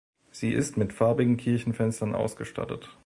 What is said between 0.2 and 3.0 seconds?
Sie ist mit farbigen Kirchenfenstern ausgestattet.